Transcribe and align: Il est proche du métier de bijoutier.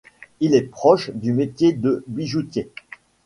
Il 0.39 0.55
est 0.55 0.63
proche 0.63 1.11
du 1.11 1.31
métier 1.31 1.73
de 1.73 2.03
bijoutier. 2.07 2.71